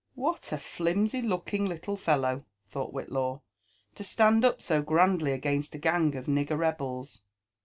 "What 0.25 0.51
a 0.51 0.57
flimsy 0.57 1.21
looking 1.21 1.67
little 1.67 1.95
fellow," 1.95 2.43
thought 2.71 2.91
Whitlaw," 2.91 3.41
to 3.93 4.03
stand 4.03 4.43
up 4.43 4.59
so 4.59 4.81
grandly 4.81 5.31
against 5.31 5.75
a 5.75 5.77
gang 5.77 6.15
of 6.15 6.25
nigger 6.25 6.57
rebels!" 6.57 7.21